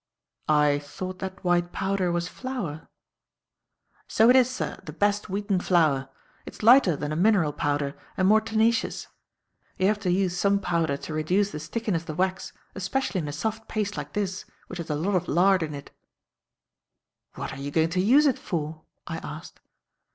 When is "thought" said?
0.79-1.19